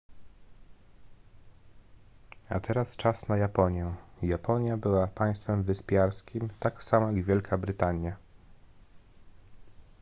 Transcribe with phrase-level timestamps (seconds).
[2.49, 8.15] a teraz czas na japonię japonia była państwem wyspiarskim tak samo jak wielka brytania